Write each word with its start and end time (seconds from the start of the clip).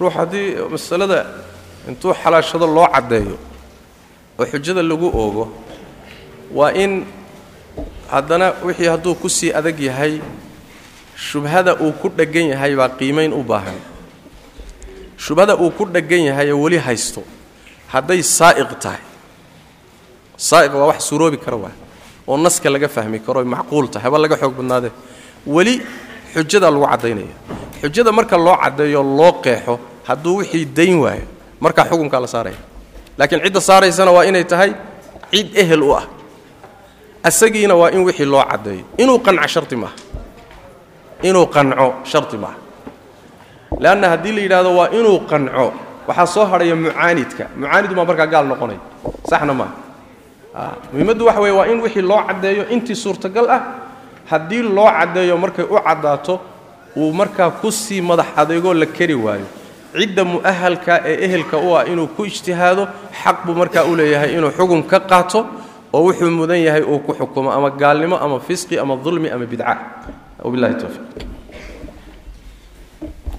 ruux 0.00 0.10
haddii 0.10 0.56
masalada 0.70 1.26
intuu 1.88 2.12
xalaashado 2.22 2.66
loo 2.66 2.86
caddeeyo 2.94 3.36
oo 4.38 4.46
xujada 4.46 4.82
lagu 4.82 5.06
oogo 5.22 5.44
waa 6.58 6.72
in 6.72 7.04
haddana 8.10 8.52
wixii 8.64 8.88
hadduu 8.94 9.14
ku 9.14 9.28
sii 9.28 9.52
adag 9.52 9.78
yahay 9.80 10.20
shubhada 11.16 11.76
uu 11.80 11.92
ku 11.92 12.08
dheggan 12.08 12.46
yahay 12.52 12.74
baa 12.76 12.88
qiimayn 12.88 13.32
u 13.32 13.42
baahan. 13.42 13.78
Shubhada 15.16 15.56
uu 15.56 15.70
ku 15.70 15.84
dheggan 15.86 16.22
yahay 16.30 16.48
ee 16.50 16.52
weli 16.64 16.78
haysto 16.78 17.22
hadday 17.94 18.22
saa'iq 18.22 18.70
tahay. 18.82 19.02
Saa'iq 20.36 20.74
waa 20.74 20.86
wax 20.90 21.06
suroobi 21.08 21.38
kara 21.38 21.56
waa 21.56 21.72
oo 22.26 22.36
naska 22.36 22.70
laga 22.70 22.88
fahmi 22.88 23.20
karo 23.20 23.40
oy 23.40 23.46
macquul 23.46 23.86
tahay 23.88 24.04
haba 24.04 24.18
laga 24.18 24.36
xoog 24.36 24.54
badnaadee. 24.58 24.92
Weli 25.46 25.80
xujadaa 26.34 26.70
lagu 26.70 26.86
caddaynaya. 26.92 27.34
Xujada 27.82 28.12
marka 28.12 28.36
loo 28.36 28.56
caddeeyo 28.62 29.02
loo 29.02 29.32
qeexo 29.44 29.78
hadduu 30.08 30.36
wixii 30.40 30.64
dayn 30.76 30.98
waayo 31.04 31.26
markaa 31.60 31.84
xukunkaa 31.90 32.20
la 32.20 32.26
saaraya. 32.26 32.58
Laakiin 33.18 33.40
cidda 33.44 33.60
saaraysana 33.60 34.10
waa 34.16 34.24
inay 34.24 34.44
tahay 34.44 34.70
cid 35.30 35.48
ehel 35.56 35.82
u 35.82 35.92
ah. 35.96 36.04
Asagiina 37.22 37.74
waa 37.74 37.90
in 37.90 38.02
wixii 38.04 38.24
loo 38.26 38.42
caddeeyo. 38.50 38.84
Inuu 38.98 39.18
qanco 39.18 39.46
sharti 39.48 39.76
maaha 39.76 39.94
inuu 41.22 41.46
qanco 41.46 41.94
sharti 42.04 42.36
maaha 42.36 42.58
leanna 43.80 44.08
haddii 44.08 44.32
la 44.32 44.40
yidhahdo 44.40 44.70
waa 44.76 44.88
inuu 44.98 45.18
qanco 45.30 45.72
waxaa 46.08 46.26
soo 46.26 46.44
hadhaya 46.44 46.76
mucaanidka. 46.76 47.44
Mucaanidu 47.56 47.94
baa 47.94 48.04
markaa 48.04 48.26
gaal 48.26 48.46
noqonaya 48.46 48.80
saxna 49.30 49.54
maaha 49.54 49.72
muhiimaddu 50.92 51.26
waxa 51.26 51.40
weye 51.40 51.54
waa 51.58 51.66
in 51.72 51.80
wixii 51.80 52.02
loo 52.02 52.20
caddeeyo 52.28 52.68
intii 52.74 52.94
suurtagal 52.96 53.46
ah 53.50 53.60
haddii 54.30 54.62
loo 54.76 54.88
caddeeyo 54.98 55.36
markay 55.44 55.64
u 55.64 55.76
caddaato 55.86 56.34
uu 56.96 57.12
markaa 57.12 57.50
ku 57.60 57.70
sii 57.72 58.00
madax 58.00 58.26
adeegoo 58.36 58.74
la 58.74 58.86
keri 58.86 59.14
waayo. 59.14 59.46
Cidda 59.98 60.24
mu'ahalka 60.24 61.00
ee 61.10 61.16
ehelka 61.26 61.56
u 61.58 61.76
ah 61.78 61.84
inuu 61.92 62.06
ku 62.16 62.24
ijtihaado 62.30 62.88
xaq 63.22 63.36
buu 63.46 63.54
markaa 63.54 63.84
u 63.90 63.96
leeyahay 63.96 64.30
inuu 64.38 64.50
xukun 64.58 64.82
ka 64.90 64.98
qaato 65.10 65.40
oo 65.92 66.02
wuxuu 66.06 66.30
mudan 66.30 66.58
yahay 66.66 66.82
uu 66.82 66.98
ku 67.06 67.12
xukumo 67.18 67.50
ama 67.52 67.70
gaalnimo 67.70 68.16
ama 68.24 68.40
fisqi 68.40 68.78
ama 68.78 68.96
dulmi 69.04 69.28
ama 69.30 69.46
bidca. 69.46 69.76
Wabillahi 70.44 70.74
towfiiq 70.74 71.33